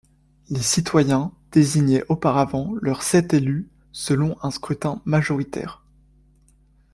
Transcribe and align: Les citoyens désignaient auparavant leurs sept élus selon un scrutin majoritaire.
Les 0.49 0.63
citoyens 0.63 1.31
désignaient 1.51 2.03
auparavant 2.09 2.73
leurs 2.81 3.03
sept 3.03 3.35
élus 3.35 3.69
selon 3.91 4.35
un 4.41 4.49
scrutin 4.49 4.99
majoritaire. 5.05 5.83